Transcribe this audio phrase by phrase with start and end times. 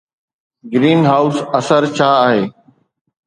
[0.71, 2.41] Green house اثر ڇا آهي؟